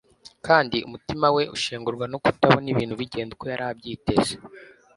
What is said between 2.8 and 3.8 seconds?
bigenda uko yari